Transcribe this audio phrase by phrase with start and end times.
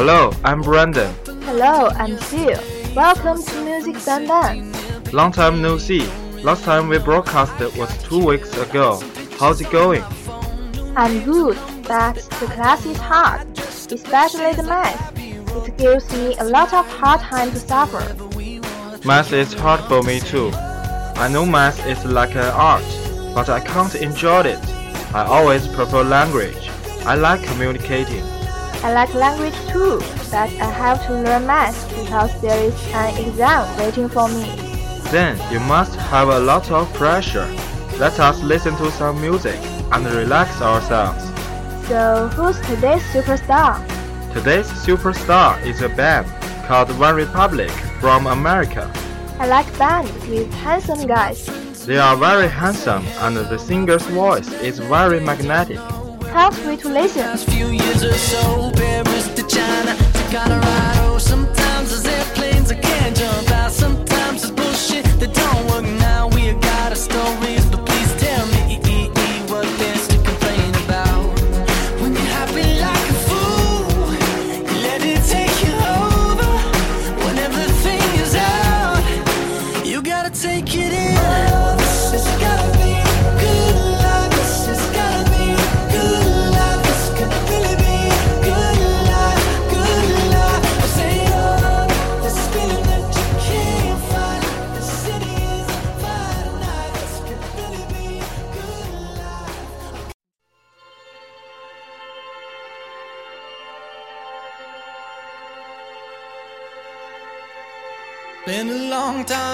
[0.00, 1.12] Hello, I'm Brandon.
[1.42, 2.54] Hello, I'm Sue.
[2.94, 4.72] Welcome to Music Bang.
[5.12, 6.06] Long time no see.
[6.44, 9.02] Last time we broadcasted was two weeks ago.
[9.40, 10.04] How's it going?
[10.96, 15.18] I'm good, but the class is hard, especially the math.
[15.66, 18.06] It gives me a lot of hard time to suffer.
[19.04, 20.52] Math is hard for me too.
[20.54, 22.84] I know math is like an art,
[23.34, 24.64] but I can't enjoy it.
[25.12, 26.70] I always prefer language.
[27.04, 28.22] I like communicating.
[28.80, 29.98] I like language too,
[30.30, 34.54] but I have to learn math because there is an exam waiting for me.
[35.10, 37.48] Then you must have a lot of pressure.
[37.98, 39.58] Let us listen to some music
[39.90, 41.24] and relax ourselves.
[41.88, 43.82] So, who's today's superstar?
[44.32, 46.28] Today's superstar is a band
[46.66, 48.92] called One Republic from America.
[49.40, 51.46] I like bands with handsome guys.
[51.84, 55.80] They are very handsome and the singer's voice is very magnetic.
[56.66, 57.38] Wait to listen.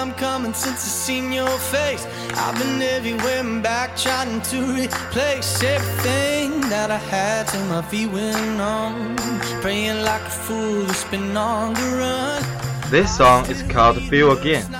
[0.05, 2.05] Long time coming since I seen your face.
[2.35, 8.11] I've been everywhere and back trying to replace everything that I had till my feet
[8.11, 9.15] went on.
[9.61, 12.91] Praying like a fool, it's been on the run.
[12.91, 14.71] This song is called Feel Again.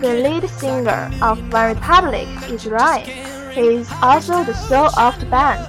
[0.00, 3.52] The lead singer of One Republic is Ryan.
[3.52, 5.66] He is also the soul of the band.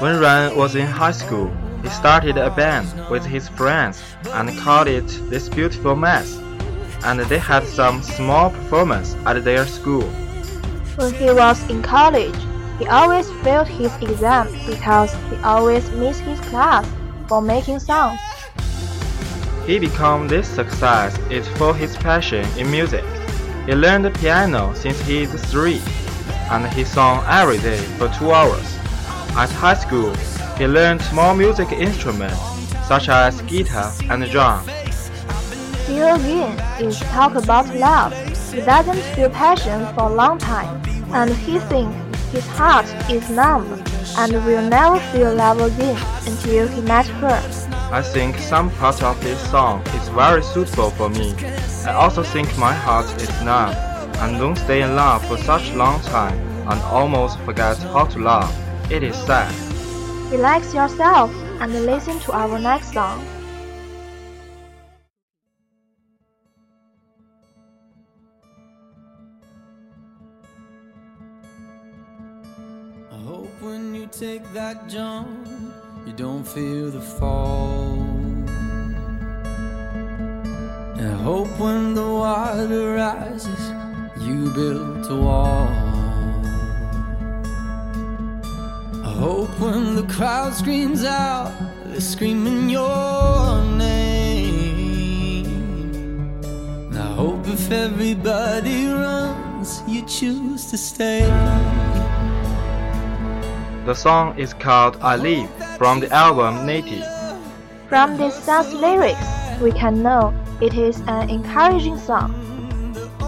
[0.00, 1.50] When Ryan was in high school,
[1.82, 4.02] he started a band with his friends
[4.32, 6.45] and called it This Beautiful Mess.
[7.06, 10.08] And they had some small performance at their school.
[10.96, 12.34] When he was in college,
[12.78, 16.84] he always failed his exam because he always missed his class
[17.28, 18.18] for making songs.
[19.66, 23.04] He became this success is for his passion in music.
[23.66, 25.80] He learned the piano since he is three,
[26.50, 28.76] and he sung every day for two hours.
[29.36, 30.14] At high school,
[30.56, 32.40] he learned more music instruments
[32.86, 34.64] such as guitar and drum.
[35.86, 38.12] Here again is talk about love.
[38.52, 41.96] He doesn't feel passion for a long time, and he thinks
[42.32, 43.84] his heart is numb
[44.18, 45.96] and will never feel love again
[46.26, 47.40] until he met her.
[47.92, 51.34] I think some part of this song is very suitable for me.
[51.86, 53.72] I also think my heart is numb
[54.18, 56.36] and don't stay in love for such long time
[56.68, 58.52] and almost forget how to love.
[58.90, 59.54] It is sad.
[60.32, 61.30] Relax yourself
[61.60, 63.24] and listen to our next song.
[74.06, 75.48] You take that jump,
[76.06, 77.94] you don't fear the fall.
[80.96, 83.72] And I hope when the water rises,
[84.20, 85.68] you build a wall.
[89.02, 91.52] I hope when the crowd screams out,
[91.86, 95.46] they're screaming your name.
[96.90, 101.75] And I hope if everybody runs, you choose to stay.
[103.86, 105.48] The song is called I Live
[105.78, 107.06] from the album Native.
[107.88, 109.28] From this song's lyrics,
[109.62, 112.32] we can know it is an encouraging song.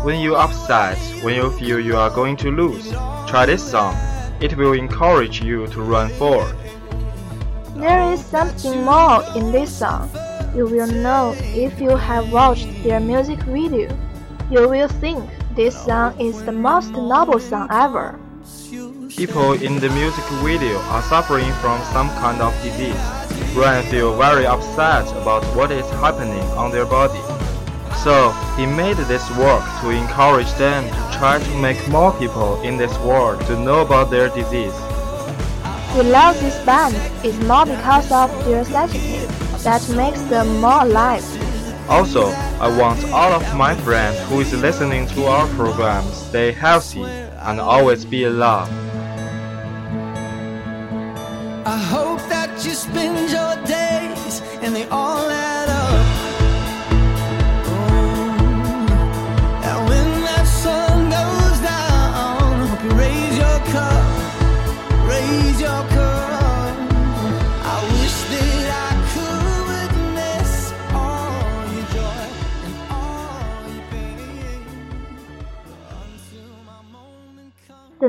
[0.03, 2.91] When you're upset, when you feel you are going to lose,
[3.29, 3.95] try this song.
[4.41, 6.57] It will encourage you to run forward.
[7.77, 10.11] There is something more in this song.
[10.57, 13.97] You will know if you have watched their music video.
[14.51, 15.23] You will think
[15.55, 18.19] this song is the most noble song ever.
[19.19, 22.95] People in the music video are suffering from some kind of disease.
[23.53, 27.19] Ryan feel very upset about what is happening on their body.
[28.05, 32.77] So he made this work to encourage them to try to make more people in
[32.77, 34.79] this world to know about their disease.
[35.97, 36.95] We love this band
[37.27, 39.29] is more because of their sensitive
[39.65, 41.25] that makes them more alive.
[41.91, 42.29] Also,
[42.61, 47.59] I want all of my friends who is listening to our program stay healthy and
[47.59, 48.88] always be in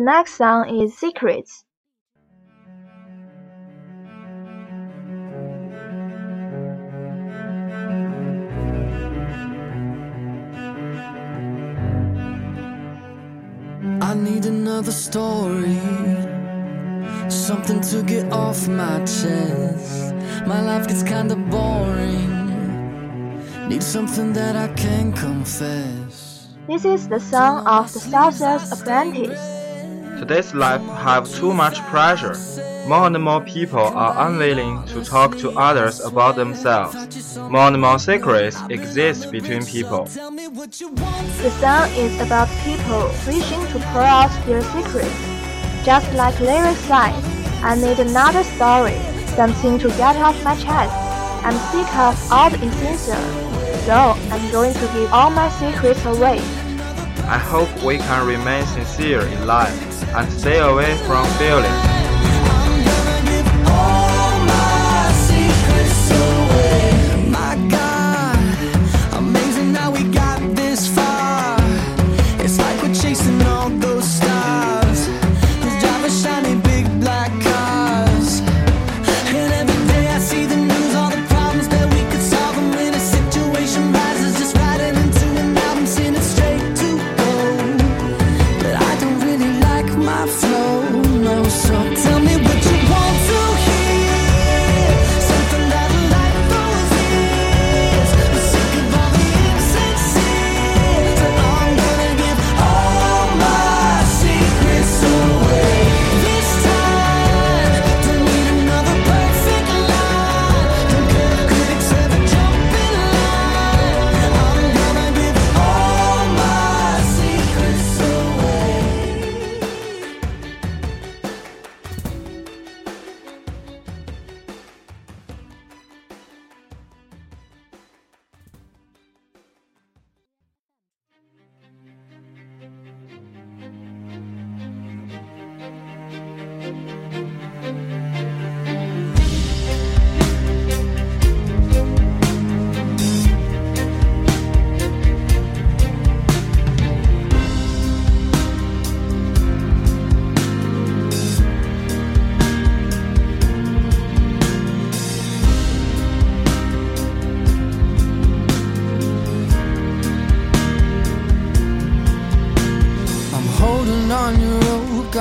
[0.10, 1.64] next song is Secrets.
[14.02, 15.78] I need another story.
[17.30, 20.16] Something to get off my chest.
[20.48, 22.32] My life gets kinda boring.
[23.70, 26.48] Need something that I can confess.
[26.68, 29.59] This is the song of the Sorcerer's Apprentice.
[30.20, 32.36] Today's life have too much pressure.
[32.90, 37.38] More and more people are unwilling to talk to others about themselves.
[37.38, 40.04] More and more secrets exist between people.
[40.04, 45.16] The song is about people wishing to pour out their secrets.
[45.86, 47.16] Just like lyrics says,
[47.64, 49.00] I need another story,
[49.38, 50.94] something to get off my chest.
[51.48, 53.16] I'm sick of all the insincere.
[53.88, 56.40] So I'm going to give all my secrets away.
[57.24, 61.99] I hope we can remain sincere in life and stay away from feelings.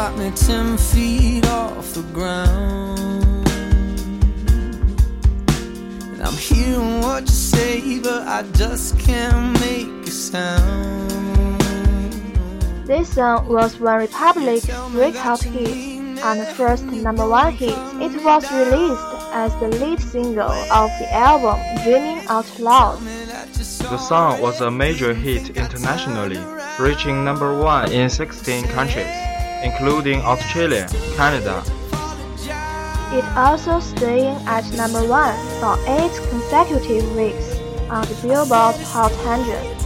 [0.08, 3.48] Got me ten feet off the ground.
[6.12, 11.10] And I'm hearing what you say, but I just can't make a sound.
[12.86, 17.76] This song was One Republic's breakout hit and first number one hit.
[18.00, 22.98] It was released as the lead single of the album Dreaming Out Loud.
[23.52, 26.40] The song was a major hit internationally,
[26.80, 29.06] reaching number one in 16 countries,
[29.62, 31.62] including Australia, Canada.
[33.10, 37.56] It also staying at number one for eight consecutive weeks
[37.90, 39.78] on the Billboard Hot 100.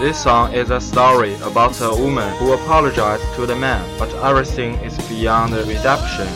[0.00, 4.74] This song is a story about a woman who apologized to the man, but everything
[4.76, 6.28] is beyond redemption.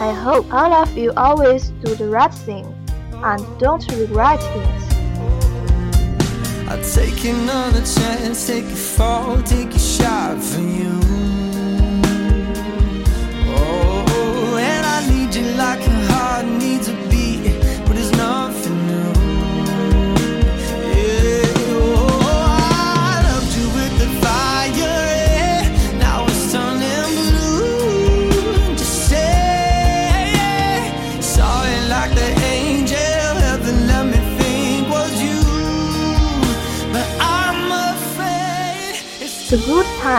[0.00, 2.64] I hope all of you always do the right thing
[3.12, 4.89] and don't regret it.
[6.72, 11.00] I'd take another chance, take a fall, take a shot for you.
[13.48, 17.09] Oh, and I need you like a heart needs a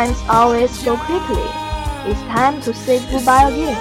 [0.02, 1.44] times always go quickly.
[2.08, 3.78] It's time to say goodbye again.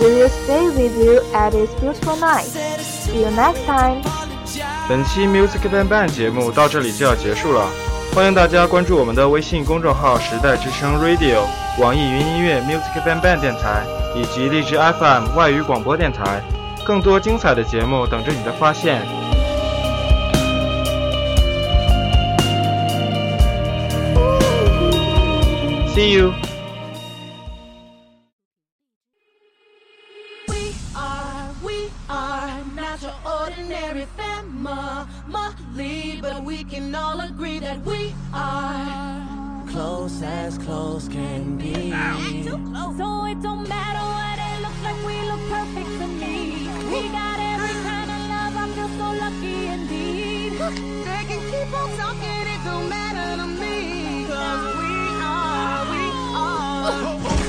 [0.00, 2.46] We will stay with you at this beautiful night.
[2.80, 4.02] See you next time.
[4.88, 7.68] 本期 Music Band Band 节目到这里就要结束了，
[8.12, 11.42] 欢迎大家关注我们的微信公众号“时代之声 Radio”、
[11.78, 13.84] 网易云音乐 Music Band Band 电台
[14.16, 16.42] 以及荔枝 FM 外语广播电台，
[16.84, 19.00] 更多精彩的节目等着你的发现。
[25.94, 26.32] See you.
[30.48, 38.14] We are, we are not your ordinary family, but we can all agree that we
[38.32, 41.92] are close as close can be.
[42.42, 42.96] too close.
[42.96, 46.68] So it don't matter what it looks like, we look perfect to me.
[46.90, 50.52] We got every kind of love, I feel so lucky indeed.
[51.04, 54.01] They can keep on talking, it don't matter to me.
[56.92, 57.41] 啊